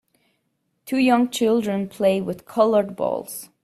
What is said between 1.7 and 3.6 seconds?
play with colored balls.